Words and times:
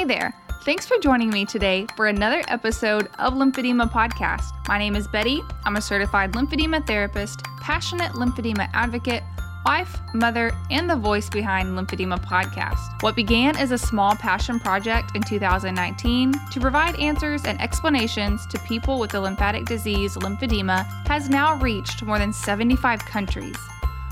Hey 0.00 0.06
there. 0.06 0.32
Thanks 0.62 0.86
for 0.86 0.96
joining 0.96 1.28
me 1.28 1.44
today 1.44 1.86
for 1.94 2.06
another 2.06 2.42
episode 2.48 3.10
of 3.18 3.34
Lymphedema 3.34 3.92
Podcast. 3.92 4.50
My 4.66 4.78
name 4.78 4.96
is 4.96 5.06
Betty. 5.06 5.42
I'm 5.66 5.76
a 5.76 5.82
certified 5.82 6.32
lymphedema 6.32 6.86
therapist, 6.86 7.42
passionate 7.60 8.12
lymphedema 8.12 8.70
advocate, 8.72 9.22
wife, 9.66 9.94
mother, 10.14 10.52
and 10.70 10.88
the 10.88 10.96
voice 10.96 11.28
behind 11.28 11.68
Lymphedema 11.76 12.18
Podcast. 12.24 13.02
What 13.02 13.14
began 13.14 13.58
as 13.58 13.72
a 13.72 13.76
small 13.76 14.14
passion 14.14 14.58
project 14.58 15.14
in 15.14 15.22
2019 15.22 16.32
to 16.50 16.60
provide 16.60 16.98
answers 16.98 17.44
and 17.44 17.60
explanations 17.60 18.46
to 18.46 18.58
people 18.60 18.98
with 18.98 19.10
the 19.10 19.20
lymphatic 19.20 19.66
disease 19.66 20.16
lymphedema 20.16 20.86
has 21.08 21.28
now 21.28 21.58
reached 21.58 22.02
more 22.04 22.18
than 22.18 22.32
75 22.32 23.04
countries. 23.04 23.58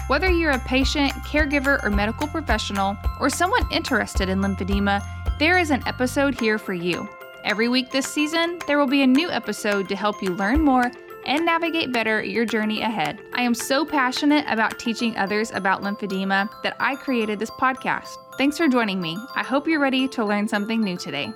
Whether 0.09 0.31
you're 0.31 0.53
a 0.53 0.59
patient, 0.61 1.13
caregiver, 1.27 1.85
or 1.85 1.91
medical 1.91 2.27
professional, 2.27 2.97
or 3.21 3.29
someone 3.29 3.71
interested 3.71 4.31
in 4.31 4.41
lymphedema, 4.41 5.03
there 5.39 5.57
is 5.57 5.71
an 5.71 5.87
episode 5.87 6.39
here 6.41 6.59
for 6.59 6.73
you. 6.75 7.09
Every 7.45 7.69
week 7.69 7.93
this 7.93 8.07
season, 8.09 8.59
there 8.67 8.77
will 8.77 8.89
be 8.89 9.03
a 9.03 9.07
new 9.07 9.31
episode 9.31 9.89
to 9.89 9.95
help 9.95 10.21
you 10.21 10.31
learn 10.31 10.63
more 10.63 10.91
and 11.27 11.47
navigate 11.47 11.93
better 11.93 12.21
your 12.21 12.45
journey 12.45 12.83
ahead. 12.83 13.21
I 13.35 13.43
am 13.43 13.55
so 13.55 13.85
passionate 13.85 14.45
about 14.49 14.81
teaching 14.81 15.17
others 15.17 15.53
about 15.53 15.83
lymphedema 15.83 16.51
that 16.65 16.75
I 16.81 16.97
created 16.97 17.39
this 17.39 17.53
podcast. 17.53 18.17
Thanks 18.37 18.59
for 18.59 18.67
joining 18.67 19.01
me. 19.01 19.17
I 19.37 19.45
hope 19.45 19.69
you're 19.69 19.79
ready 19.79 20.09
to 20.09 20.25
learn 20.25 20.49
something 20.49 20.83
new 20.83 20.97
today. 20.97 21.33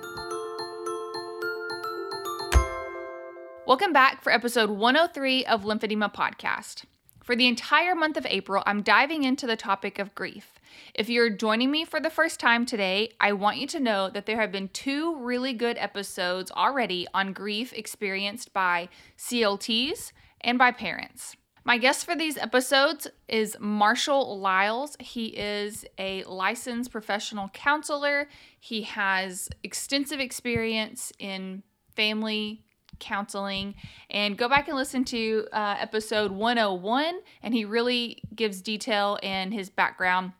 Welcome 3.65 3.93
back 3.93 4.21
for 4.21 4.33
episode 4.33 4.69
103 4.69 5.45
of 5.45 5.63
Lymphedema 5.63 6.13
Podcast. 6.13 6.83
For 7.23 7.37
the 7.37 7.47
entire 7.47 7.95
month 7.95 8.17
of 8.17 8.25
April, 8.25 8.63
I'm 8.65 8.81
diving 8.81 9.23
into 9.23 9.47
the 9.47 9.55
topic 9.55 9.97
of 9.97 10.13
grief. 10.13 10.59
If 10.93 11.09
you're 11.09 11.29
joining 11.29 11.71
me 11.71 11.85
for 11.85 11.99
the 11.99 12.09
first 12.09 12.39
time 12.39 12.65
today, 12.65 13.11
I 13.19 13.33
want 13.33 13.57
you 13.57 13.67
to 13.67 13.79
know 13.79 14.09
that 14.09 14.25
there 14.25 14.39
have 14.39 14.51
been 14.51 14.69
two 14.69 15.15
really 15.17 15.53
good 15.53 15.77
episodes 15.77 16.51
already 16.51 17.07
on 17.13 17.33
grief 17.33 17.73
experienced 17.73 18.53
by 18.53 18.89
CLTs 19.17 20.11
and 20.41 20.57
by 20.57 20.71
parents. 20.71 21.35
My 21.65 21.77
guest 21.77 22.05
for 22.05 22.13
these 22.13 22.37
episodes 22.37 23.07
is 23.29 23.55
Marshall 23.57 24.37
Lyles. 24.39 24.97
He 24.99 25.27
is 25.27 25.85
a 25.97 26.23
licensed 26.25 26.91
professional 26.91 27.47
counselor. 27.49 28.27
He 28.59 28.81
has 28.81 29.49
extensive 29.63 30.19
experience 30.19 31.13
in 31.19 31.63
family 31.95 32.63
counseling 32.99 33.75
and 34.09 34.37
go 34.37 34.49
back 34.49 34.67
and 34.67 34.77
listen 34.77 35.03
to 35.05 35.47
uh, 35.51 35.75
episode 35.79 36.31
101 36.31 37.19
and 37.41 37.53
he 37.53 37.65
really 37.65 38.21
gives 38.35 38.61
detail 38.61 39.17
in 39.23 39.51
his 39.51 39.69
background 39.69 40.31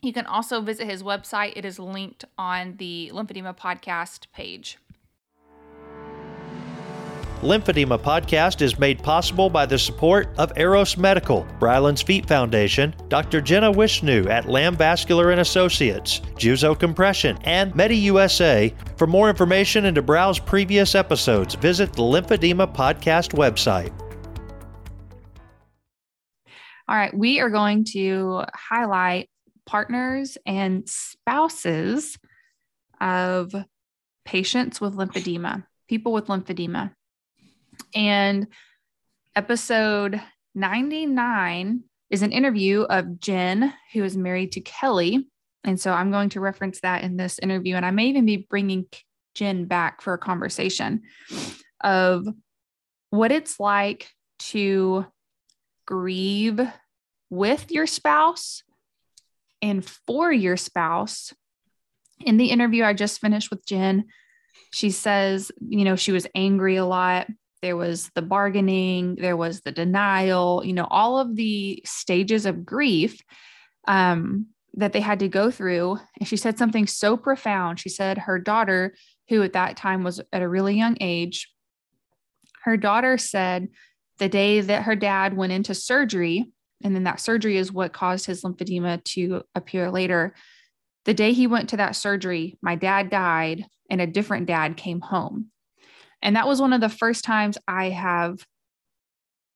you 0.00 0.12
can 0.12 0.26
also 0.26 0.60
visit 0.60 0.86
his 0.86 1.02
website 1.02 1.52
it 1.56 1.64
is 1.64 1.78
linked 1.78 2.24
on 2.36 2.76
the 2.78 3.10
lymphedema 3.14 3.56
podcast 3.56 4.26
page 4.32 4.78
Lymphedema 7.42 8.02
podcast 8.02 8.62
is 8.62 8.80
made 8.80 9.00
possible 9.00 9.48
by 9.48 9.64
the 9.64 9.78
support 9.78 10.28
of 10.38 10.52
AIROS 10.56 10.98
Medical, 10.98 11.46
Bryland's 11.60 12.02
Feet 12.02 12.26
Foundation, 12.26 12.92
Dr. 13.06 13.40
Jenna 13.40 13.70
Wishnu 13.70 14.26
at 14.26 14.48
Lamb 14.48 14.74
Vascular 14.74 15.30
and 15.30 15.40
Associates, 15.40 16.18
Juzo 16.34 16.76
Compression, 16.76 17.38
and 17.44 17.72
MediUSA. 17.74 18.74
For 18.98 19.06
more 19.06 19.30
information 19.30 19.84
and 19.84 19.94
to 19.94 20.02
browse 20.02 20.40
previous 20.40 20.96
episodes, 20.96 21.54
visit 21.54 21.92
the 21.92 22.02
Lymphedema 22.02 22.74
podcast 22.74 23.34
website. 23.34 23.92
All 26.88 26.96
right, 26.96 27.16
we 27.16 27.38
are 27.38 27.50
going 27.50 27.84
to 27.92 28.42
highlight 28.52 29.30
partners 29.68 30.38
and 30.46 30.88
spouses 30.88 32.18
of 33.02 33.54
patients 34.24 34.80
with 34.80 34.94
lymphedema, 34.94 35.62
people 35.90 36.12
with 36.14 36.28
lymphedema. 36.28 36.90
And 37.94 38.46
episode 39.36 40.22
99 40.54 41.84
is 42.08 42.22
an 42.22 42.32
interview 42.32 42.80
of 42.80 43.20
Jen, 43.20 43.74
who 43.92 44.04
is 44.04 44.16
married 44.16 44.52
to 44.52 44.62
Kelly. 44.62 45.28
And 45.64 45.78
so 45.78 45.92
I'm 45.92 46.10
going 46.10 46.30
to 46.30 46.40
reference 46.40 46.80
that 46.80 47.04
in 47.04 47.18
this 47.18 47.38
interview. 47.38 47.74
And 47.74 47.84
I 47.84 47.90
may 47.90 48.06
even 48.06 48.24
be 48.24 48.46
bringing 48.48 48.86
Jen 49.34 49.66
back 49.66 50.00
for 50.00 50.14
a 50.14 50.18
conversation 50.18 51.02
of 51.82 52.26
what 53.10 53.32
it's 53.32 53.60
like 53.60 54.08
to 54.38 55.04
grieve 55.84 56.58
with 57.28 57.70
your 57.70 57.86
spouse 57.86 58.62
and 59.62 59.84
for 59.84 60.32
your 60.32 60.56
spouse. 60.56 61.32
In 62.20 62.36
the 62.36 62.50
interview 62.50 62.84
I 62.84 62.94
just 62.94 63.20
finished 63.20 63.50
with 63.50 63.64
Jen, 63.66 64.06
she 64.72 64.90
says, 64.90 65.52
you 65.60 65.84
know, 65.84 65.96
she 65.96 66.12
was 66.12 66.26
angry 66.34 66.76
a 66.76 66.84
lot 66.84 67.28
there 67.62 67.76
was 67.76 68.10
the 68.14 68.22
bargaining, 68.22 69.16
there 69.16 69.36
was 69.36 69.60
the 69.60 69.72
denial, 69.72 70.62
you 70.64 70.72
know, 70.72 70.86
all 70.90 71.18
of 71.18 71.34
the 71.34 71.82
stages 71.84 72.46
of 72.46 72.64
grief 72.64 73.20
um, 73.86 74.46
that 74.74 74.92
they 74.92 75.00
had 75.00 75.18
to 75.20 75.28
go 75.28 75.50
through. 75.50 75.98
And 76.18 76.28
she 76.28 76.36
said 76.36 76.58
something 76.58 76.86
so 76.86 77.16
profound. 77.16 77.80
She 77.80 77.88
said 77.88 78.18
her 78.18 78.38
daughter, 78.38 78.94
who 79.28 79.42
at 79.42 79.54
that 79.54 79.76
time 79.76 80.04
was 80.04 80.20
at 80.32 80.42
a 80.42 80.48
really 80.48 80.76
young 80.76 80.96
age, 81.00 81.52
her 82.62 82.76
daughter 82.76 83.18
said 83.18 83.68
the 84.18 84.28
day 84.28 84.60
that 84.60 84.84
her 84.84 84.96
dad 84.96 85.36
went 85.36 85.52
into 85.52 85.74
surgery, 85.74 86.50
and 86.82 86.94
then 86.94 87.04
that 87.04 87.20
surgery 87.20 87.56
is 87.56 87.72
what 87.72 87.92
caused 87.92 88.26
his 88.26 88.42
lymphedema 88.42 89.02
to 89.04 89.42
appear 89.54 89.90
later. 89.90 90.34
The 91.04 91.14
day 91.14 91.32
he 91.32 91.46
went 91.46 91.70
to 91.70 91.78
that 91.78 91.96
surgery, 91.96 92.58
my 92.62 92.76
dad 92.76 93.10
died 93.10 93.64
and 93.90 94.00
a 94.00 94.06
different 94.06 94.46
dad 94.46 94.76
came 94.76 95.00
home. 95.00 95.46
And 96.22 96.36
that 96.36 96.46
was 96.46 96.60
one 96.60 96.72
of 96.72 96.80
the 96.80 96.88
first 96.88 97.24
times 97.24 97.58
I 97.66 97.90
have 97.90 98.44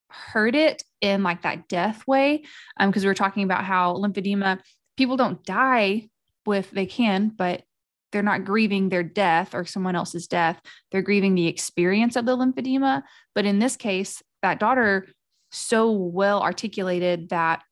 heard 0.09 0.55
it 0.55 0.83
in 1.01 1.23
like 1.23 1.41
that 1.41 1.67
death 1.67 2.05
way. 2.07 2.43
Um, 2.79 2.89
because 2.89 3.03
we 3.03 3.09
were 3.09 3.15
talking 3.15 3.43
about 3.43 3.65
how 3.65 3.95
lymphedema, 3.95 4.59
people 4.97 5.17
don't 5.17 5.43
die 5.43 6.09
with 6.45 6.71
they 6.71 6.85
can, 6.85 7.29
but 7.29 7.63
they're 8.11 8.21
not 8.21 8.45
grieving 8.45 8.89
their 8.89 9.03
death 9.03 9.55
or 9.55 9.65
someone 9.65 9.95
else's 9.95 10.27
death. 10.27 10.61
They're 10.91 11.01
grieving 11.01 11.35
the 11.35 11.47
experience 11.47 12.15
of 12.15 12.25
the 12.25 12.37
lymphedema. 12.37 13.03
But 13.33 13.45
in 13.45 13.59
this 13.59 13.75
case, 13.75 14.21
that 14.43 14.59
daughter 14.59 15.07
so 15.53 15.91
well 15.91 16.41
articulated 16.41 17.29
that 17.29 17.63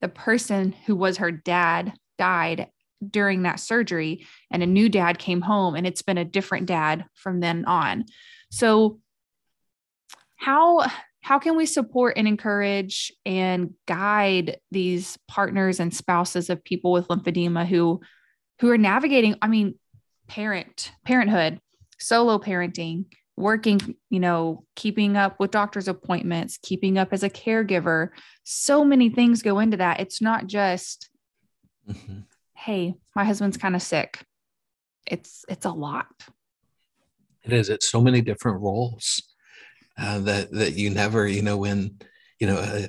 the 0.00 0.08
person 0.08 0.72
who 0.86 0.94
was 0.94 1.18
her 1.18 1.30
dad 1.30 1.92
died 2.18 2.68
during 3.08 3.42
that 3.42 3.60
surgery 3.60 4.26
and 4.50 4.62
a 4.62 4.66
new 4.66 4.88
dad 4.88 5.18
came 5.18 5.40
home 5.40 5.74
and 5.74 5.86
it's 5.86 6.02
been 6.02 6.18
a 6.18 6.24
different 6.24 6.66
dad 6.66 7.06
from 7.14 7.40
then 7.40 7.64
on. 7.64 8.04
So 8.50 9.00
how 10.36 10.86
how 11.22 11.38
can 11.38 11.56
we 11.56 11.66
support 11.66 12.16
and 12.16 12.26
encourage 12.26 13.12
and 13.26 13.74
guide 13.86 14.58
these 14.70 15.18
partners 15.28 15.78
and 15.78 15.94
spouses 15.94 16.50
of 16.50 16.64
people 16.64 16.92
with 16.92 17.08
lymphedema 17.08 17.66
who 17.66 18.00
who 18.60 18.70
are 18.70 18.78
navigating 18.78 19.36
i 19.42 19.46
mean 19.46 19.74
parent 20.28 20.92
parenthood 21.04 21.60
solo 21.98 22.38
parenting 22.38 23.04
working 23.36 23.96
you 24.10 24.20
know 24.20 24.64
keeping 24.76 25.16
up 25.16 25.38
with 25.40 25.50
doctor's 25.50 25.88
appointments 25.88 26.58
keeping 26.62 26.98
up 26.98 27.12
as 27.12 27.22
a 27.22 27.30
caregiver 27.30 28.08
so 28.44 28.84
many 28.84 29.08
things 29.08 29.42
go 29.42 29.58
into 29.58 29.76
that 29.76 30.00
it's 30.00 30.20
not 30.20 30.46
just 30.46 31.08
mm-hmm. 31.88 32.20
hey 32.54 32.94
my 33.16 33.24
husband's 33.24 33.56
kind 33.56 33.74
of 33.74 33.82
sick 33.82 34.22
it's 35.06 35.44
it's 35.48 35.64
a 35.64 35.70
lot 35.70 36.06
it 37.42 37.52
is. 37.52 37.68
It's 37.70 37.88
so 37.88 38.00
many 38.00 38.20
different 38.20 38.60
roles 38.60 39.22
uh, 39.98 40.18
that 40.20 40.50
that 40.52 40.74
you 40.74 40.90
never, 40.90 41.26
you 41.26 41.42
know, 41.42 41.56
when 41.56 41.98
you 42.38 42.46
know, 42.46 42.56
uh, 42.56 42.86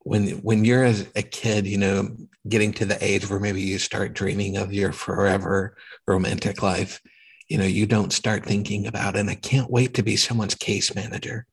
when 0.00 0.28
when 0.38 0.64
you're 0.64 0.84
as 0.84 1.08
a 1.14 1.22
kid, 1.22 1.66
you 1.66 1.78
know, 1.78 2.16
getting 2.48 2.72
to 2.74 2.84
the 2.84 3.02
age 3.04 3.28
where 3.28 3.40
maybe 3.40 3.60
you 3.60 3.78
start 3.78 4.14
dreaming 4.14 4.56
of 4.56 4.72
your 4.72 4.92
forever 4.92 5.76
romantic 6.06 6.62
life, 6.62 7.00
you 7.48 7.58
know, 7.58 7.64
you 7.64 7.86
don't 7.86 8.12
start 8.12 8.44
thinking 8.44 8.86
about, 8.86 9.16
and 9.16 9.28
I 9.28 9.34
can't 9.34 9.70
wait 9.70 9.94
to 9.94 10.02
be 10.02 10.16
someone's 10.16 10.54
case 10.54 10.94
manager. 10.94 11.46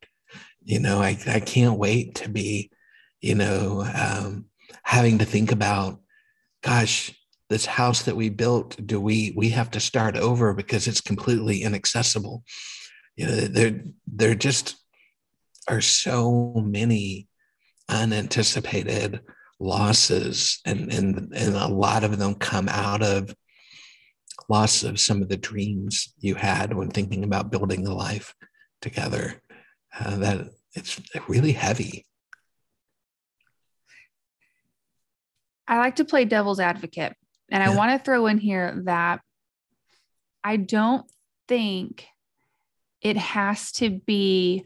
You 0.63 0.79
know, 0.79 1.01
I 1.01 1.17
I 1.27 1.39
can't 1.39 1.77
wait 1.77 2.15
to 2.15 2.29
be, 2.29 2.71
you 3.19 3.35
know, 3.35 3.85
um, 3.93 4.45
having 4.83 5.19
to 5.19 5.25
think 5.25 5.51
about, 5.51 5.99
gosh, 6.63 7.13
this 7.51 7.65
house 7.65 8.03
that 8.03 8.15
we 8.15 8.29
built 8.29 8.77
do 8.88 8.99
we 9.01 9.33
we 9.35 9.49
have 9.49 9.69
to 9.71 9.79
start 9.81 10.15
over 10.15 10.53
because 10.53 10.88
it's 10.88 11.01
completely 11.01 11.63
inaccessible 11.63 12.45
you 13.17 13.25
know 13.25 13.35
there 13.35 13.83
there 14.07 14.35
just 14.35 14.77
are 15.67 15.81
so 15.81 16.53
many 16.65 17.27
unanticipated 17.89 19.19
losses 19.59 20.61
and 20.65 20.93
and 20.93 21.33
and 21.35 21.55
a 21.55 21.67
lot 21.67 22.05
of 22.05 22.17
them 22.17 22.35
come 22.35 22.69
out 22.69 23.03
of 23.03 23.35
loss 24.50 24.83
of 24.83 25.00
some 25.00 25.22
of 25.22 25.30
the 25.30 25.38
dreams 25.38 26.13
you 26.19 26.36
had 26.36 26.74
when 26.74 26.89
thinking 26.89 27.24
about 27.24 27.51
building 27.51 27.88
a 27.88 27.94
life 27.94 28.33
together. 28.81 29.42
Uh, 29.98 30.16
that 30.18 30.48
it's 30.74 31.00
really 31.28 31.51
heavy. 31.51 32.06
I 35.68 35.78
like 35.78 35.98
to 35.98 36.06
play 36.06 36.25
devil's 36.25 36.60
advocate 36.60 37.16
and 37.51 37.62
I 37.62 37.75
want 37.75 37.92
to 37.92 38.04
throw 38.04 38.28
in 38.28 38.38
here 38.38 38.81
that 38.86 39.19
I 40.44 40.56
don't 40.56 41.06
think 41.48 42.07
it 43.01 43.18
has 43.18 43.74
to 43.74 43.89
be 43.89 44.66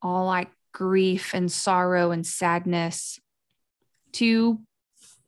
all 0.00 0.26
like 0.26 0.50
grief 0.72 1.34
and 1.34 1.52
sorrow 1.52 2.10
and 2.10 2.26
sadness 2.26 3.20
to 4.12 4.60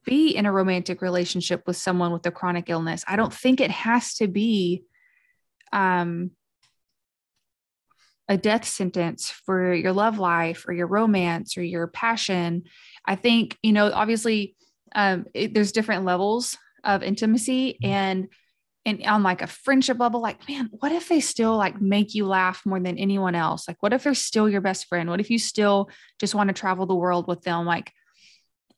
be 0.05 0.35
in 0.37 0.47
a 0.47 0.53
romantic 0.53 1.03
relationship 1.03 1.63
with 1.67 1.77
someone 1.77 2.13
with 2.13 2.27
a 2.27 2.31
chronic 2.31 2.71
illness. 2.71 3.05
I 3.07 3.17
don't 3.17 3.33
think 3.33 3.61
it 3.61 3.71
has 3.71 4.15
to 4.15 4.29
be 4.29 4.85
um, 5.73 6.31
a 8.29 8.37
death 8.37 8.65
sentence 8.65 9.31
for 9.31 9.75
your 9.75 9.93
love 9.93 10.19
life 10.19 10.65
or 10.67 10.73
your 10.73 10.87
romance 10.87 11.57
or 11.57 11.63
your 11.63 11.87
passion. 11.87 12.65
I 13.05 13.17
think, 13.17 13.59
you 13.63 13.73
know, 13.73 13.91
obviously 13.93 14.57
um, 14.95 15.27
it, 15.35 15.55
there's 15.55 15.73
different 15.73 16.05
levels 16.05 16.57
of 16.85 17.03
intimacy 17.03 17.73
mm-hmm. 17.73 17.91
and 17.91 18.29
and 18.87 19.03
on 19.07 19.23
like 19.23 19.41
a 19.41 19.47
friendship 19.47 19.99
level 19.99 20.21
like 20.21 20.47
man 20.47 20.69
what 20.73 20.93
if 20.93 21.09
they 21.09 21.21
still 21.21 21.57
like 21.57 21.81
make 21.81 22.15
you 22.15 22.27
laugh 22.27 22.61
more 22.67 22.79
than 22.79 22.99
anyone 22.99 23.35
else 23.35 23.67
like 23.67 23.79
what 23.81 23.95
if 23.95 24.05
they're 24.05 24.15
still 24.15 24.49
your 24.49 24.61
best 24.61 24.87
friend 24.87 25.09
what 25.09 25.21
if 25.21 25.31
you 25.31 25.39
still 25.39 25.89
just 26.21 26.35
want 26.35 26.49
to 26.49 26.55
travel 26.55 26.85
the 26.85 26.95
world 26.95 27.27
with 27.27 27.41
them 27.43 27.65
like 27.65 27.93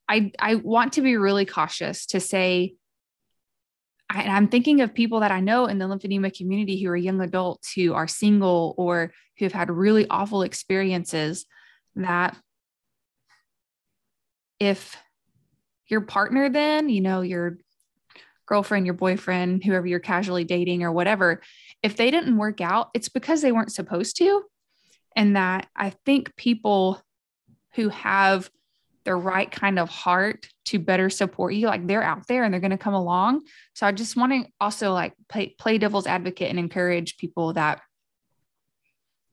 i 0.08 0.30
i 0.38 0.54
want 0.56 0.94
to 0.94 1.02
be 1.02 1.16
really 1.16 1.44
cautious 1.44 2.06
to 2.06 2.20
say 2.20 2.74
I, 4.10 4.22
i'm 4.22 4.48
thinking 4.48 4.80
of 4.80 4.94
people 4.94 5.20
that 5.20 5.30
i 5.32 5.40
know 5.40 5.66
in 5.66 5.78
the 5.78 5.86
lymphedema 5.86 6.36
community 6.36 6.82
who 6.82 6.90
are 6.90 6.96
young 6.96 7.20
adults 7.20 7.72
who 7.72 7.94
are 7.94 8.08
single 8.08 8.74
or 8.78 9.12
who 9.38 9.44
have 9.44 9.52
had 9.52 9.70
really 9.70 10.06
awful 10.08 10.42
experiences 10.42 11.46
that 11.96 12.36
if 14.58 14.96
your 15.88 16.00
partner 16.00 16.48
then 16.48 16.88
you 16.88 17.00
know 17.00 17.20
your 17.20 17.58
girlfriend, 18.46 18.86
your 18.86 18.94
boyfriend, 18.94 19.64
whoever 19.64 19.86
you're 19.86 19.98
casually 19.98 20.44
dating 20.44 20.82
or 20.82 20.92
whatever, 20.92 21.42
if 21.82 21.96
they 21.96 22.10
didn't 22.10 22.38
work 22.38 22.60
out, 22.60 22.88
it's 22.94 23.08
because 23.08 23.42
they 23.42 23.52
weren't 23.52 23.72
supposed 23.72 24.16
to. 24.16 24.42
And 25.14 25.36
that 25.36 25.66
I 25.76 25.90
think 26.04 26.36
people 26.36 27.02
who 27.74 27.88
have 27.90 28.48
the 29.06 29.14
right 29.14 29.50
kind 29.50 29.78
of 29.78 29.88
heart 29.88 30.48
to 30.66 30.80
better 30.80 31.08
support 31.08 31.54
you, 31.54 31.68
like 31.68 31.86
they're 31.86 32.02
out 32.02 32.26
there 32.26 32.42
and 32.42 32.52
they're 32.52 32.60
going 32.60 32.72
to 32.72 32.76
come 32.76 32.92
along. 32.92 33.42
So 33.72 33.86
I 33.86 33.92
just 33.92 34.16
want 34.16 34.32
to 34.32 34.50
also 34.60 34.92
like 34.92 35.14
play, 35.28 35.54
play 35.58 35.78
devil's 35.78 36.08
advocate 36.08 36.50
and 36.50 36.58
encourage 36.58 37.16
people 37.16 37.52
that 37.52 37.80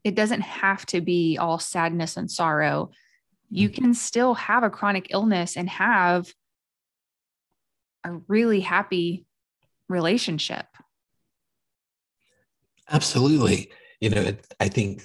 it 0.04 0.14
doesn't 0.14 0.42
have 0.42 0.86
to 0.88 1.02
be 1.02 1.40
all 1.40 1.58
sadness 1.58 2.18
and 2.18 2.30
sorrow. 2.30 2.92
You 3.50 3.68
mm. 3.68 3.74
can 3.74 3.94
still 3.96 4.36
have 4.36 4.62
a 4.62 4.70
chronic 4.70 5.08
illness 5.10 5.58
and 5.58 5.68
have 5.70 6.32
a 8.04 8.20
really 8.28 8.60
happy 8.60 9.26
relationship. 9.90 10.68
Absolutely. 12.92 13.72
You 14.02 14.12
know, 14.12 14.34
I 14.60 14.68
think, 14.68 15.02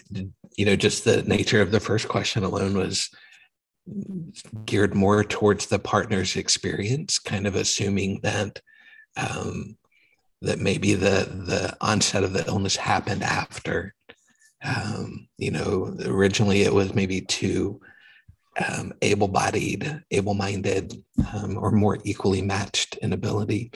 you 0.56 0.66
know, 0.66 0.76
just 0.76 1.04
the 1.04 1.22
nature 1.22 1.62
of 1.62 1.70
the 1.70 1.80
first 1.80 2.06
question 2.08 2.44
alone 2.44 2.76
was 2.76 3.08
geared 4.64 4.94
more 4.94 5.24
towards 5.24 5.66
the 5.66 5.78
partner's 5.78 6.36
experience, 6.36 7.18
kind 7.18 7.46
of 7.46 7.54
assuming 7.54 8.20
that 8.22 8.60
um, 9.16 9.76
that 10.42 10.60
maybe 10.60 10.94
the 10.94 11.28
the 11.46 11.76
onset 11.80 12.24
of 12.24 12.32
the 12.32 12.46
illness 12.46 12.76
happened 12.76 13.22
after. 13.22 13.94
Um, 14.64 15.28
you 15.38 15.50
know, 15.50 15.96
originally 16.04 16.62
it 16.62 16.74
was 16.74 16.94
maybe 16.94 17.20
two 17.20 17.80
um, 18.66 18.92
able-bodied, 19.02 20.02
able-minded, 20.10 20.92
um, 21.32 21.56
or 21.56 21.70
more 21.70 21.98
equally 22.04 22.42
matched 22.42 22.96
in 22.96 23.12
ability, 23.12 23.70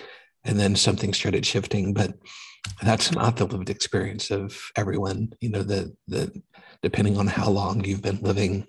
and 0.45 0.59
then 0.59 0.75
something 0.75 1.15
started 1.15 1.47
shifting. 1.47 1.95
But 1.95 2.15
that's 2.83 3.13
not 3.13 3.37
the 3.37 3.47
lived 3.47 3.71
experience 3.71 4.31
of 4.31 4.61
everyone. 4.77 5.33
You 5.41 5.51
know, 5.51 5.63
that 5.63 5.97
the 6.09 6.43
depending 6.83 7.17
on 7.17 7.29
how 7.29 7.49
long 7.49 7.85
you've 7.85 8.03
been 8.03 8.21
living 8.21 8.67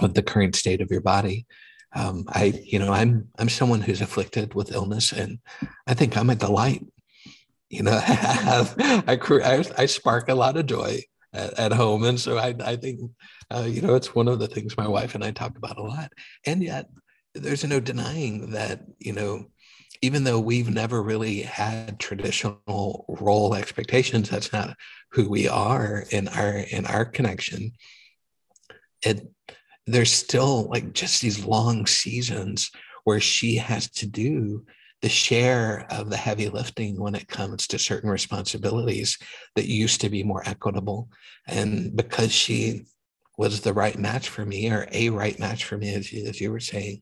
with 0.00 0.14
the 0.14 0.22
current 0.22 0.56
state 0.56 0.80
of 0.80 0.90
your 0.90 1.00
body. 1.00 1.46
Um, 1.94 2.24
I, 2.28 2.60
you 2.64 2.78
know, 2.78 2.92
I'm 2.92 3.28
I'm 3.38 3.48
someone 3.48 3.80
who's 3.80 4.00
afflicted 4.00 4.54
with 4.54 4.72
illness, 4.72 5.12
and 5.12 5.38
I 5.86 5.94
think 5.94 6.16
I'm 6.16 6.30
a 6.30 6.36
delight. 6.36 6.86
You 7.68 7.82
know, 7.82 8.00
I 8.04 9.18
I, 9.18 9.64
I 9.76 9.86
spark 9.86 10.28
a 10.28 10.34
lot 10.34 10.56
of 10.56 10.66
joy 10.66 11.02
at, 11.32 11.58
at 11.58 11.72
home, 11.72 12.04
and 12.04 12.18
so 12.20 12.38
I 12.38 12.54
I 12.64 12.76
think 12.76 13.10
uh, 13.52 13.66
you 13.68 13.82
know, 13.82 13.94
it's 13.94 14.14
one 14.14 14.28
of 14.28 14.38
the 14.38 14.46
things 14.46 14.76
my 14.76 14.86
wife 14.86 15.14
and 15.14 15.24
I 15.24 15.32
talk 15.32 15.56
about 15.56 15.78
a 15.78 15.82
lot. 15.82 16.12
And 16.46 16.62
yet, 16.62 16.88
there's 17.34 17.64
no 17.64 17.80
denying 17.80 18.52
that, 18.52 18.82
you 18.98 19.12
know, 19.12 19.46
even 20.02 20.24
though 20.24 20.40
we've 20.40 20.70
never 20.70 21.02
really 21.02 21.42
had 21.42 21.98
traditional 21.98 23.04
role 23.08 23.54
expectations, 23.54 24.30
that's 24.30 24.52
not 24.52 24.76
who 25.10 25.28
we 25.28 25.48
are 25.48 26.04
in 26.10 26.28
our 26.28 26.52
in 26.52 26.86
our 26.86 27.04
connection. 27.04 27.72
It 29.04 29.28
there's 29.86 30.12
still 30.12 30.68
like 30.68 30.92
just 30.92 31.20
these 31.20 31.44
long 31.44 31.86
seasons 31.86 32.70
where 33.04 33.20
she 33.20 33.56
has 33.56 33.90
to 33.90 34.06
do 34.06 34.64
the 35.02 35.08
share 35.08 35.86
of 35.90 36.10
the 36.10 36.16
heavy 36.16 36.48
lifting 36.48 37.00
when 37.00 37.14
it 37.14 37.28
comes 37.28 37.66
to 37.66 37.78
certain 37.78 38.10
responsibilities 38.10 39.18
that 39.56 39.66
used 39.66 40.00
to 40.02 40.10
be 40.10 40.22
more 40.22 40.42
equitable. 40.46 41.08
And 41.46 41.96
because 41.96 42.32
she 42.32 42.82
was 43.38 43.62
the 43.62 43.72
right 43.72 43.98
match 43.98 44.28
for 44.28 44.44
me 44.44 44.70
or 44.70 44.86
a 44.92 45.08
right 45.08 45.38
match 45.38 45.64
for 45.64 45.78
me, 45.78 45.94
as 45.94 46.12
you, 46.12 46.26
as 46.26 46.40
you 46.40 46.52
were 46.52 46.60
saying, 46.60 47.00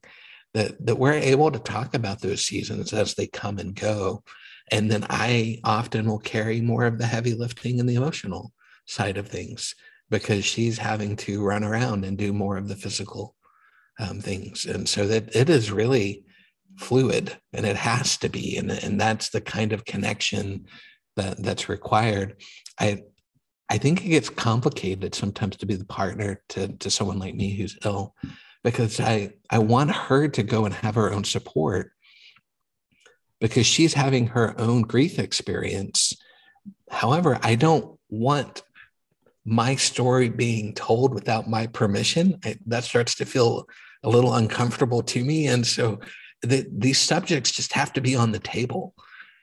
that, 0.55 0.85
that 0.87 0.99
we're 0.99 1.13
able 1.13 1.51
to 1.51 1.59
talk 1.59 1.95
about 1.95 2.21
those 2.21 2.47
seasons 2.47 2.93
as 2.93 3.15
they 3.15 3.27
come 3.27 3.59
and 3.59 3.75
go. 3.75 4.23
And 4.71 4.91
then 4.91 5.05
I 5.11 5.61
often 5.65 6.07
will 6.07 6.21
carry 6.21 6.61
more 6.61 6.85
of 6.85 6.99
the 6.99 7.07
heavy 7.07 7.35
lifting 7.35 7.81
and 7.81 7.89
the 7.89 7.97
emotional 7.97 8.53
side 8.87 9.19
of 9.19 9.27
things 9.27 9.75
because 10.11 10.45
she's 10.45 10.79
having 10.79 11.17
to 11.17 11.45
run 11.45 11.65
around 11.65 12.05
and 12.05 12.17
do 12.17 12.33
more 12.33 12.57
of 12.57 12.69
the 12.69 12.77
physical 12.77 13.35
um, 13.99 14.21
things. 14.21 14.65
And 14.65 14.89
so 14.89 15.07
that 15.07 15.35
it 15.35 15.51
is 15.51 15.71
really 15.71 16.25
fluid 16.79 17.37
and 17.53 17.67
it 17.67 17.77
has 17.77 18.17
to 18.19 18.29
be. 18.29 18.57
And, 18.57 18.71
and 18.71 19.01
that's 19.01 19.31
the 19.31 19.41
kind 19.41 19.73
of 19.73 19.85
connection 19.85 20.67
that 21.17 21.43
that's 21.43 21.69
required. 21.69 22.37
I, 22.79 23.03
I 23.69 23.79
think 23.79 24.05
it 24.05 24.09
gets 24.09 24.31
complicated 24.31 25.15
sometimes 25.15 25.57
to 25.57 25.67
be 25.67 25.75
the 25.75 25.85
partner 25.85 26.43
to, 26.51 26.69
to 26.69 26.91
someone 26.91 27.19
like 27.19 27.35
me 27.35 27.55
who's 27.55 27.79
ill 27.85 28.15
because 28.65 29.01
I, 29.01 29.35
I 29.51 29.59
want 29.59 29.91
her 29.91 30.29
to 30.29 30.43
go 30.43 30.65
and 30.65 30.75
have 30.75 30.95
her 30.95 31.13
own 31.13 31.25
support 31.25 31.93
because 33.41 33.67
she's 33.67 33.95
having 33.95 34.29
her 34.29 34.59
own 34.59 34.83
grief 34.83 35.19
experience. 35.19 36.13
However, 36.91 37.39
I 37.43 37.55
don't 37.55 37.99
want 38.09 38.63
my 39.49 39.75
story 39.75 40.29
being 40.29 40.75
told 40.75 41.15
without 41.15 41.49
my 41.49 41.67
permission. 41.69 42.39
I, 42.45 42.57
that 42.67 42.85
starts 42.85 43.15
to 43.17 43.25
feel 43.25 43.67
a 44.03 44.09
little 44.09 44.35
uncomfortable 44.35 45.03
to 45.03 45.25
me. 45.25 45.47
And 45.47 45.67
so 45.67 46.01
the, 46.43 46.67
these 46.71 46.99
subjects 46.99 47.51
just 47.51 47.73
have 47.73 47.93
to 47.95 48.01
be 48.01 48.15
on 48.15 48.33
the 48.33 48.39
table. 48.39 48.95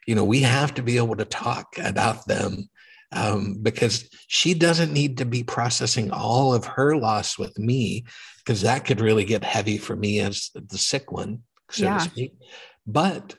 You 0.05 0.13
know, 0.13 0.23
we 0.23 0.41
have 0.41 0.75
to 0.75 0.83
be 0.83 0.97
able 0.97 1.15
to 1.15 1.25
talk 1.25 1.75
about 1.79 2.27
them 2.27 2.69
um, 3.11 3.57
because 3.61 4.07
she 4.27 4.53
doesn't 4.53 4.93
need 4.93 5.17
to 5.17 5.25
be 5.25 5.43
processing 5.43 6.11
all 6.11 6.53
of 6.53 6.65
her 6.65 6.95
loss 6.95 7.39
with 7.39 7.57
me 7.57 8.05
because 8.37 8.61
that 8.61 8.85
could 8.85 9.01
really 9.01 9.25
get 9.25 9.43
heavy 9.43 9.79
for 9.79 9.95
me 9.95 10.19
as 10.19 10.51
the 10.53 10.77
sick 10.77 11.11
one, 11.11 11.41
so 11.71 11.85
yeah. 11.85 11.97
to 11.97 12.03
speak. 12.03 12.33
But 12.85 13.35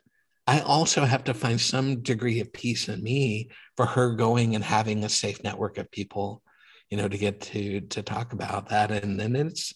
I 0.49 0.61
also 0.61 1.05
have 1.05 1.25
to 1.25 1.35
find 1.35 1.61
some 1.61 2.03
degree 2.03 2.41
of 2.41 2.53
peace 2.53 2.89
in 2.89 3.03
me 3.03 3.51
for 3.77 3.87
her 3.87 4.15
going 4.15 4.57
and 4.57 4.65
having 4.65 5.05
a 5.05 5.09
safe 5.09 5.45
network 5.45 5.79
of 5.79 5.91
people, 5.91 6.43
you 6.91 6.97
know, 6.97 7.09
to 7.09 7.19
get 7.19 7.41
to 7.41 7.81
to 7.81 8.03
talk 8.03 8.33
about 8.33 8.69
that. 8.69 8.91
And 8.91 9.21
and 9.21 9.37
it's 9.37 9.75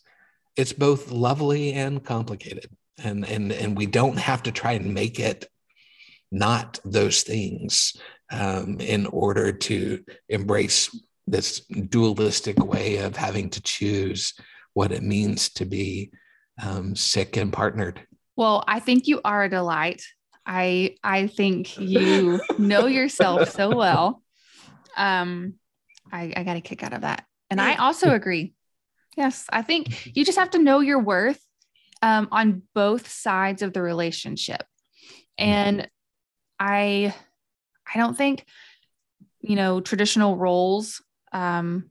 it's 0.56 0.72
both 0.72 1.10
lovely 1.10 1.72
and 1.72 2.04
complicated. 2.04 2.70
And 3.02 3.26
and 3.26 3.52
and 3.52 3.76
we 3.76 3.86
don't 3.86 4.18
have 4.18 4.42
to 4.44 4.52
try 4.52 4.72
and 4.72 4.94
make 4.94 5.18
it 5.18 5.48
not 6.30 6.78
those 6.84 7.22
things 7.22 7.96
um, 8.30 8.78
in 8.80 9.06
order 9.06 9.52
to 9.52 10.04
embrace 10.28 10.94
this 11.26 11.60
dualistic 11.60 12.58
way 12.64 12.98
of 12.98 13.16
having 13.16 13.50
to 13.50 13.62
choose 13.62 14.34
what 14.74 14.92
it 14.92 15.02
means 15.02 15.50
to 15.50 15.64
be 15.64 16.10
um, 16.62 16.94
sick 16.94 17.36
and 17.36 17.52
partnered. 17.52 18.06
Well, 18.36 18.64
I 18.66 18.80
think 18.80 19.06
you 19.06 19.20
are 19.24 19.44
a 19.44 19.48
delight. 19.48 20.02
I 20.46 20.96
I 21.02 21.26
think 21.26 21.78
you 21.78 22.40
know 22.58 22.86
yourself 22.86 23.50
so 23.50 23.74
well. 23.74 24.22
Um, 24.96 25.54
I, 26.12 26.32
I 26.36 26.44
got 26.44 26.56
a 26.56 26.60
kick 26.60 26.82
out 26.82 26.92
of 26.92 27.02
that, 27.02 27.24
and 27.50 27.60
I 27.60 27.76
also 27.76 28.12
agree. 28.12 28.54
Yes, 29.16 29.46
I 29.50 29.62
think 29.62 30.16
you 30.16 30.24
just 30.24 30.38
have 30.38 30.50
to 30.50 30.58
know 30.58 30.80
your 30.80 31.00
worth 31.00 31.40
um, 32.02 32.28
on 32.30 32.62
both 32.74 33.08
sides 33.08 33.62
of 33.62 33.72
the 33.72 33.82
relationship, 33.82 34.62
and 35.38 35.88
I 36.58 37.14
I 37.92 37.98
don't 37.98 38.16
think, 38.16 38.44
you 39.40 39.56
know, 39.56 39.80
traditional 39.80 40.36
roles, 40.36 41.02
um, 41.32 41.90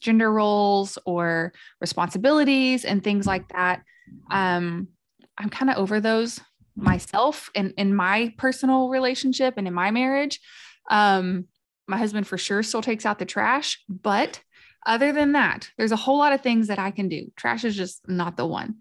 gender 0.00 0.30
roles 0.30 0.98
or 1.04 1.52
responsibilities 1.80 2.84
and 2.84 3.02
things 3.02 3.26
like 3.26 3.48
that. 3.48 3.82
Um, 4.30 4.88
I'm 5.36 5.48
kind 5.50 5.70
of 5.70 5.76
over 5.76 6.00
those 6.00 6.40
myself 6.76 7.50
and 7.54 7.72
in 7.76 7.94
my 7.94 8.32
personal 8.38 8.88
relationship 8.88 9.54
and 9.56 9.66
in 9.66 9.74
my 9.74 9.90
marriage. 9.90 10.40
Um, 10.90 11.46
my 11.88 11.96
husband 11.96 12.26
for 12.26 12.38
sure 12.38 12.62
still 12.62 12.82
takes 12.82 13.06
out 13.06 13.18
the 13.18 13.24
trash, 13.24 13.82
but 13.88 14.40
other 14.86 15.12
than 15.12 15.32
that, 15.32 15.70
there's 15.76 15.92
a 15.92 15.96
whole 15.96 16.18
lot 16.18 16.32
of 16.32 16.40
things 16.40 16.68
that 16.68 16.78
I 16.78 16.90
can 16.90 17.08
do. 17.08 17.30
Trash 17.36 17.64
is 17.64 17.76
just 17.76 18.08
not 18.08 18.36
the 18.36 18.46
one. 18.46 18.76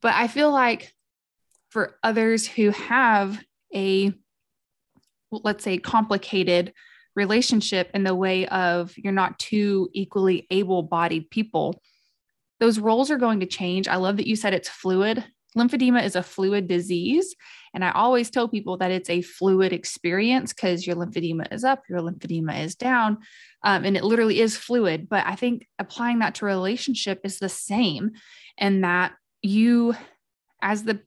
But 0.00 0.14
I 0.14 0.28
feel 0.28 0.52
like 0.52 0.92
for 1.70 1.96
others 2.02 2.46
who 2.46 2.70
have 2.70 3.42
a, 3.74 4.12
let's 5.30 5.64
say, 5.64 5.78
complicated 5.78 6.72
relationship 7.16 7.90
in 7.94 8.04
the 8.04 8.14
way 8.14 8.46
of 8.46 8.96
you're 8.96 9.12
not 9.12 9.38
two 9.38 9.90
equally 9.92 10.46
able 10.50 10.82
bodied 10.82 11.30
people, 11.30 11.82
those 12.60 12.78
roles 12.78 13.10
are 13.10 13.18
going 13.18 13.40
to 13.40 13.46
change. 13.46 13.88
I 13.88 13.96
love 13.96 14.16
that 14.18 14.26
you 14.26 14.36
said 14.36 14.54
it's 14.54 14.68
fluid. 14.68 15.24
Lymphedema 15.58 16.04
is 16.04 16.16
a 16.16 16.22
fluid 16.22 16.68
disease. 16.68 17.34
And 17.74 17.84
I 17.84 17.90
always 17.92 18.30
tell 18.30 18.48
people 18.48 18.78
that 18.78 18.90
it's 18.90 19.10
a 19.10 19.22
fluid 19.22 19.72
experience 19.72 20.52
because 20.52 20.86
your 20.86 20.96
lymphedema 20.96 21.52
is 21.52 21.64
up, 21.64 21.82
your 21.88 22.00
lymphedema 22.00 22.64
is 22.64 22.74
down, 22.74 23.18
um, 23.62 23.84
and 23.84 23.96
it 23.96 24.04
literally 24.04 24.40
is 24.40 24.56
fluid. 24.56 25.08
But 25.08 25.26
I 25.26 25.34
think 25.34 25.66
applying 25.78 26.20
that 26.20 26.36
to 26.36 26.46
relationship 26.46 27.20
is 27.24 27.38
the 27.38 27.48
same, 27.48 28.12
and 28.56 28.84
that 28.84 29.12
you, 29.42 29.94
as 30.62 30.84
the 30.84 31.00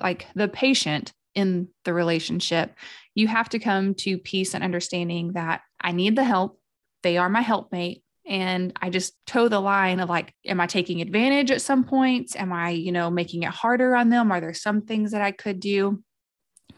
like 0.00 0.26
the 0.34 0.48
patient 0.48 1.12
in 1.34 1.68
the 1.84 1.94
relationship, 1.94 2.76
you 3.14 3.26
have 3.26 3.48
to 3.48 3.58
come 3.58 3.94
to 3.94 4.18
peace 4.18 4.54
and 4.54 4.62
understanding 4.62 5.32
that 5.32 5.62
I 5.80 5.92
need 5.92 6.16
the 6.16 6.24
help. 6.24 6.60
They 7.02 7.16
are 7.16 7.28
my 7.28 7.40
helpmate 7.40 8.03
and 8.26 8.72
i 8.80 8.88
just 8.88 9.14
toe 9.26 9.48
the 9.48 9.60
line 9.60 10.00
of 10.00 10.08
like 10.08 10.32
am 10.46 10.60
i 10.60 10.66
taking 10.66 11.00
advantage 11.00 11.50
at 11.50 11.62
some 11.62 11.84
points? 11.84 12.36
Am 12.36 12.52
i 12.52 12.70
you 12.70 12.92
know 12.92 13.10
making 13.10 13.42
it 13.42 13.50
harder 13.50 13.94
on 13.94 14.08
them? 14.08 14.32
Are 14.32 14.40
there 14.40 14.54
some 14.54 14.82
things 14.82 15.12
that 15.12 15.22
i 15.22 15.30
could 15.30 15.60
do? 15.60 16.02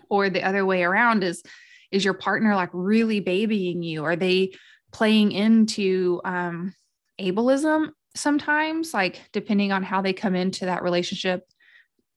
Or 0.09 0.31
the 0.31 0.43
other 0.43 0.65
way 0.65 0.83
around 0.83 1.25
is 1.25 1.43
is 1.91 2.05
your 2.05 2.15
partner 2.15 2.55
like 2.55 2.71
really 2.73 3.21
babying 3.21 3.83
you? 3.83 4.05
Are 4.05 4.17
they 4.17 4.53
playing 4.93 5.33
into 5.33 6.21
um 6.25 6.75
ableism 7.21 7.91
sometimes? 8.15 8.93
Like 8.93 9.21
depending 9.33 9.73
on 9.73 9.83
how 9.83 10.03
they 10.03 10.13
come 10.13 10.35
into 10.35 10.67
that 10.67 10.83
relationship 10.83 11.45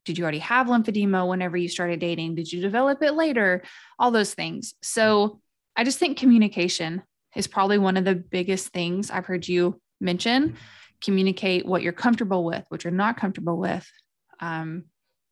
did 0.05 0.17
you 0.17 0.23
already 0.23 0.39
have 0.39 0.67
lymphedema 0.67 1.27
whenever 1.27 1.55
you 1.55 1.67
started 1.67 1.99
dating? 1.99 2.33
Did 2.33 2.51
you 2.51 2.61
develop 2.61 3.03
it 3.03 3.13
later? 3.13 3.61
All 3.99 4.09
those 4.11 4.33
things. 4.33 4.73
So 4.81 5.41
i 5.75 5.83
just 5.83 5.99
think 5.99 6.17
communication 6.17 7.03
is 7.35 7.47
probably 7.47 7.77
one 7.77 7.97
of 7.97 8.05
the 8.05 8.15
biggest 8.15 8.69
things 8.69 9.11
I've 9.11 9.25
heard 9.25 9.47
you 9.47 9.79
mention. 10.01 10.57
Communicate 11.01 11.65
what 11.65 11.81
you're 11.81 11.93
comfortable 11.93 12.43
with, 12.43 12.63
what 12.69 12.83
you're 12.83 12.91
not 12.91 13.17
comfortable 13.17 13.57
with. 13.57 13.89
Um, 14.39 14.85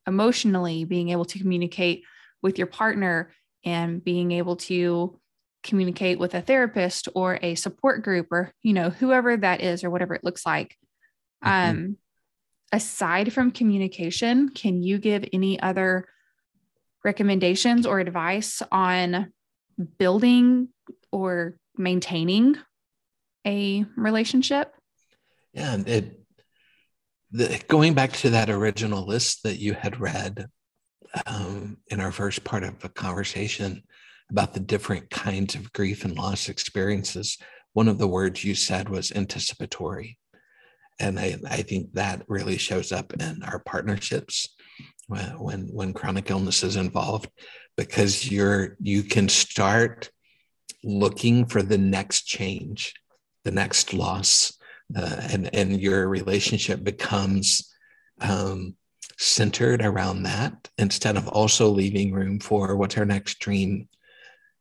emotionally, 0.05 0.85
being 0.85 1.09
able 1.09 1.25
to 1.25 1.39
communicate 1.39 2.03
with 2.41 2.57
your 2.57 2.67
partner 2.67 3.31
and 3.65 4.03
being 4.03 4.31
able 4.31 4.55
to 4.55 5.19
communicate 5.63 6.17
with 6.17 6.33
a 6.33 6.41
therapist 6.41 7.09
or 7.13 7.39
a 7.41 7.55
support 7.55 8.03
group 8.03 8.27
or 8.31 8.53
you 8.63 8.73
know 8.73 8.89
whoever 8.89 9.35
that 9.35 9.61
is 9.61 9.83
or 9.83 9.89
whatever 9.89 10.13
it 10.13 10.23
looks 10.23 10.45
like 10.45 10.77
mm-hmm. 11.43 11.69
um 11.69 11.97
aside 12.71 13.33
from 13.33 13.51
communication 13.51 14.49
can 14.49 14.81
you 14.81 14.97
give 14.97 15.25
any 15.33 15.59
other 15.59 16.07
recommendations 17.03 17.85
or 17.85 17.99
advice 17.99 18.61
on 18.71 19.31
building 19.97 20.69
or 21.11 21.57
maintaining 21.77 22.57
a 23.45 23.85
relationship. 23.95 24.73
Yeah, 25.53 25.73
and 25.73 25.87
it 25.87 26.19
the, 27.31 27.61
going 27.67 27.93
back 27.93 28.13
to 28.13 28.29
that 28.31 28.49
original 28.49 29.05
list 29.05 29.43
that 29.43 29.59
you 29.59 29.73
had 29.73 29.99
read 29.99 30.47
um, 31.25 31.77
in 31.87 31.99
our 31.99 32.11
first 32.11 32.43
part 32.43 32.63
of 32.63 32.79
the 32.79 32.89
conversation 32.89 33.83
about 34.29 34.53
the 34.53 34.59
different 34.59 35.09
kinds 35.09 35.55
of 35.55 35.71
grief 35.73 36.03
and 36.03 36.17
loss 36.17 36.49
experiences, 36.49 37.37
one 37.73 37.87
of 37.87 37.97
the 37.97 38.07
words 38.07 38.43
you 38.43 38.55
said 38.55 38.89
was 38.89 39.11
anticipatory. 39.11 40.17
And 40.99 41.19
I, 41.19 41.37
I 41.47 41.61
think 41.61 41.93
that 41.93 42.23
really 42.27 42.57
shows 42.57 42.91
up 42.91 43.13
in 43.13 43.43
our 43.43 43.59
partnerships 43.59 44.55
when, 45.07 45.39
when, 45.39 45.61
when 45.71 45.93
chronic 45.93 46.29
illness 46.29 46.63
is 46.63 46.75
involved, 46.75 47.29
because 47.77 48.29
you're 48.29 48.75
you 48.81 49.03
can 49.03 49.29
start 49.29 50.09
looking 50.87 51.45
for 51.45 51.61
the 51.61 51.77
next 51.77 52.23
change, 52.23 52.93
the 53.43 53.51
next 53.51 53.93
loss, 53.93 54.57
uh, 54.95 55.27
and 55.31 55.53
and 55.53 55.79
your 55.81 56.07
relationship 56.07 56.83
becomes 56.83 57.75
um, 58.21 58.75
centered 59.19 59.83
around 59.83 60.23
that 60.23 60.69
instead 60.77 61.17
of 61.17 61.27
also 61.27 61.67
leaving 61.69 62.13
room 62.13 62.39
for 62.39 62.75
what's 62.77 62.97
our 62.97 63.05
next 63.05 63.39
dream, 63.39 63.89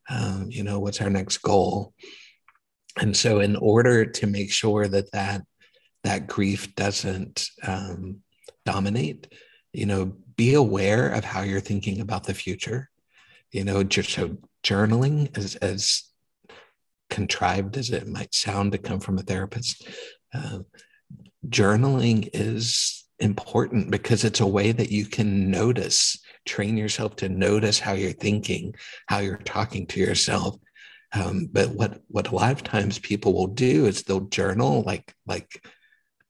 um, 0.09 0.47
you 0.49 0.63
know, 0.63 0.79
what's 0.79 1.01
our 1.01 1.09
next 1.09 1.37
goal. 1.37 1.93
And 2.99 3.15
so, 3.15 3.39
in 3.39 3.55
order 3.55 4.05
to 4.05 4.27
make 4.27 4.51
sure 4.51 4.87
that 4.87 5.11
that 5.13 5.43
that 6.03 6.27
grief 6.27 6.75
doesn't 6.75 7.47
um, 7.63 8.17
dominate, 8.65 9.33
you 9.71 9.85
know, 9.85 10.13
be 10.35 10.55
aware 10.55 11.09
of 11.09 11.23
how 11.23 11.41
you're 11.41 11.59
thinking 11.61 12.01
about 12.01 12.25
the 12.25 12.33
future. 12.33 12.89
You 13.51 13.63
know, 13.63 13.81
just 13.83 14.09
so 14.09 14.37
journaling 14.61 15.35
as 15.37 15.55
as 15.55 16.03
contrived 17.09 17.77
as 17.77 17.89
it 17.89 18.07
might 18.07 18.33
sound 18.33 18.71
to 18.71 18.77
come 18.77 18.99
from 18.99 19.17
a 19.17 19.23
therapist, 19.23 19.87
uh, 20.33 20.59
journaling 21.47 22.29
is 22.33 23.05
important 23.19 23.89
because 23.89 24.23
it's 24.23 24.39
a 24.39 24.47
way 24.47 24.71
that 24.71 24.91
you 24.91 25.05
can 25.05 25.49
notice, 25.49 26.19
train 26.45 26.77
yourself 26.77 27.15
to 27.17 27.29
notice 27.29 27.79
how 27.79 27.93
you're 27.93 28.11
thinking, 28.11 28.75
how 29.07 29.19
you're 29.19 29.37
talking 29.37 29.87
to 29.87 29.99
yourself. 29.99 30.57
Um, 31.13 31.47
but 31.51 31.69
what 31.69 32.01
what 32.09 32.27
a 32.27 32.35
lot 32.35 32.51
of 32.51 32.63
times 32.63 32.99
people 32.99 33.33
will 33.33 33.47
do 33.47 33.85
is 33.85 34.03
they'll 34.03 34.19
journal 34.21 34.83
like 34.83 35.15
like 35.25 35.65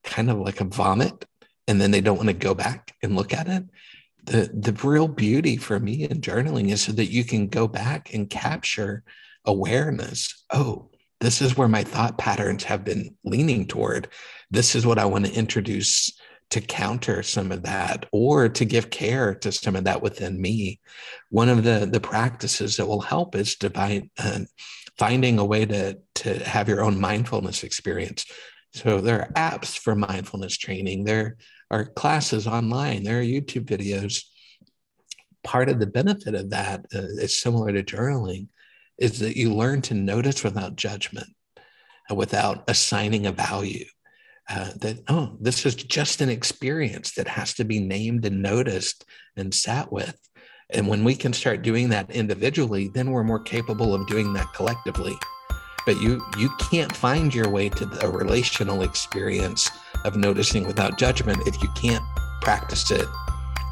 kind 0.03 0.29
of 0.29 0.37
like 0.37 0.61
a 0.61 0.65
vomit, 0.65 1.25
and 1.67 1.81
then 1.81 1.91
they 1.91 2.01
don't 2.01 2.17
want 2.17 2.29
to 2.29 2.33
go 2.33 2.53
back 2.53 2.93
and 3.01 3.15
look 3.15 3.33
at 3.33 3.47
it. 3.47 3.63
The 4.23 4.49
the 4.53 4.73
real 4.87 5.07
beauty 5.07 5.57
for 5.57 5.79
me 5.79 6.03
in 6.03 6.21
journaling 6.21 6.69
is 6.69 6.81
so 6.81 6.91
that 6.93 7.11
you 7.11 7.23
can 7.23 7.47
go 7.47 7.67
back 7.67 8.13
and 8.13 8.29
capture 8.29 9.03
awareness. 9.47 10.45
Oh 10.51 10.89
this 11.19 11.41
is 11.41 11.57
where 11.57 11.67
my 11.67 11.83
thought 11.83 12.17
patterns 12.17 12.63
have 12.65 12.83
been 12.83 13.15
leaning 13.23 13.67
toward. 13.67 14.09
This 14.51 14.75
is 14.75 14.85
what 14.85 14.99
i 14.99 15.05
want 15.05 15.25
to 15.25 15.33
introduce 15.33 16.11
to 16.49 16.61
counter 16.61 17.21
some 17.23 17.51
of 17.51 17.63
that 17.63 18.05
or 18.13 18.47
to 18.47 18.63
give 18.63 18.89
care 18.89 19.35
to 19.35 19.51
some 19.51 19.75
of 19.75 19.83
that 19.83 20.01
within 20.01 20.39
me. 20.39 20.79
One 21.29 21.49
of 21.49 21.63
the 21.63 21.87
the 21.91 21.99
practices 21.99 22.77
that 22.77 22.85
will 22.85 23.01
help 23.01 23.35
is 23.35 23.55
divine 23.55 24.09
uh, 24.17 24.41
finding 24.97 25.39
a 25.39 25.45
way 25.45 25.65
to 25.65 25.97
to 26.15 26.39
have 26.43 26.69
your 26.69 26.83
own 26.83 26.99
mindfulness 26.99 27.63
experience. 27.63 28.25
So 28.73 29.01
there 29.01 29.21
are 29.21 29.31
apps 29.33 29.77
for 29.77 29.95
mindfulness 29.95 30.57
training. 30.57 31.03
There 31.03 31.37
are 31.71 31.85
classes 31.85 32.47
online. 32.47 33.03
There 33.03 33.19
are 33.19 33.23
youtube 33.23 33.65
videos. 33.65 34.23
Part 35.43 35.69
of 35.69 35.79
the 35.79 35.87
benefit 35.87 36.35
of 36.35 36.51
that 36.51 36.85
uh, 36.93 36.99
is 37.19 37.41
similar 37.41 37.71
to 37.71 37.83
journaling 37.83 38.47
is 38.97 39.19
that 39.19 39.37
you 39.37 39.53
learn 39.53 39.81
to 39.83 39.93
notice 39.93 40.43
without 40.43 40.75
judgment, 40.75 41.27
uh, 42.09 42.15
without 42.15 42.63
assigning 42.67 43.25
a 43.25 43.31
value. 43.31 43.85
Uh, 44.49 44.71
that, 44.77 45.03
oh, 45.09 45.35
this 45.41 45.65
is 45.65 45.75
just 45.75 46.21
an 46.21 46.29
experience 46.29 47.13
that 47.13 47.27
has 47.27 47.53
to 47.55 47.65
be 47.65 47.79
named 47.79 48.25
and 48.25 48.41
noticed 48.41 49.03
and 49.35 49.53
sat 49.53 49.91
with. 49.91 50.17
And 50.69 50.87
when 50.87 51.03
we 51.03 51.15
can 51.15 51.33
start 51.33 51.61
doing 51.61 51.89
that 51.89 52.11
individually, 52.11 52.89
then 52.93 53.11
we're 53.11 53.23
more 53.23 53.39
capable 53.39 53.93
of 53.93 54.07
doing 54.07 54.33
that 54.33 54.53
collectively. 54.53 55.15
But 55.85 56.01
you 56.01 56.21
you 56.37 56.49
can't 56.59 56.93
find 56.93 57.33
your 57.33 57.49
way 57.49 57.69
to 57.69 57.85
the 57.85 58.09
relational 58.09 58.81
experience 58.83 59.69
of 60.03 60.17
noticing 60.17 60.67
without 60.67 60.97
judgment 60.97 61.47
if 61.47 61.61
you 61.61 61.69
can't 61.75 62.03
practice 62.41 62.91
it 62.91 63.07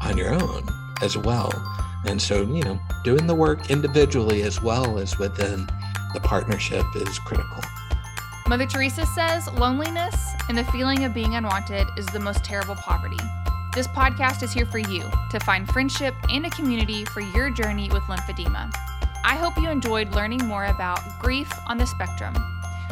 on 0.02 0.16
your 0.16 0.32
own 0.32 0.66
as 1.02 1.16
well. 1.16 1.50
And 2.06 2.20
so, 2.20 2.42
you 2.42 2.62
know, 2.62 2.80
doing 3.04 3.26
the 3.26 3.34
work 3.34 3.70
individually 3.70 4.42
as 4.42 4.62
well 4.62 4.98
as 4.98 5.18
within 5.18 5.68
the 6.14 6.20
partnership 6.20 6.84
is 6.94 7.18
critical. 7.18 7.62
Mother 8.48 8.66
Teresa 8.66 9.04
says 9.06 9.48
loneliness 9.54 10.14
and 10.48 10.56
the 10.56 10.64
feeling 10.66 11.04
of 11.04 11.12
being 11.12 11.34
unwanted 11.34 11.86
is 11.96 12.06
the 12.06 12.20
most 12.20 12.44
terrible 12.44 12.76
poverty. 12.76 13.18
This 13.74 13.88
podcast 13.88 14.42
is 14.42 14.52
here 14.52 14.66
for 14.66 14.78
you 14.78 15.02
to 15.30 15.40
find 15.40 15.68
friendship 15.68 16.14
and 16.30 16.46
a 16.46 16.50
community 16.50 17.04
for 17.04 17.20
your 17.20 17.50
journey 17.50 17.90
with 17.90 18.04
lymphedema. 18.04 18.72
I 19.24 19.36
hope 19.36 19.58
you 19.58 19.68
enjoyed 19.68 20.14
learning 20.14 20.46
more 20.46 20.66
about 20.66 21.00
grief 21.20 21.52
on 21.66 21.76
the 21.76 21.86
spectrum. 21.86 22.34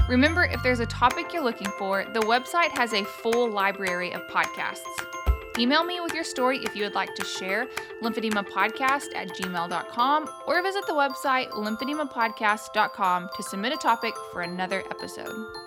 Remember, 0.09 0.45
if 0.45 0.63
there's 0.63 0.81
a 0.81 0.87
topic 0.87 1.33
you're 1.33 1.43
looking 1.43 1.71
for, 1.79 2.05
the 2.13 2.21
website 2.21 2.77
has 2.77 2.93
a 2.93 3.05
full 3.05 3.49
library 3.49 4.13
of 4.13 4.27
podcasts. 4.27 5.14
Email 5.59 5.85
me 5.85 6.01
with 6.01 6.15
your 6.15 6.25
story 6.25 6.59
if 6.65 6.75
you 6.75 6.83
would 6.83 6.95
like 6.95 7.15
to 7.15 7.25
share 7.25 7.69
lymphedemapodcast 8.03 9.15
at 9.15 9.29
gmail.com 9.29 10.29
or 10.47 10.63
visit 10.63 10.85
the 10.87 10.93
website 10.93 11.49
lymphedemapodcast.com 11.51 13.29
to 13.37 13.43
submit 13.43 13.73
a 13.73 13.77
topic 13.77 14.15
for 14.33 14.43
another 14.43 14.83
episode. 14.91 15.64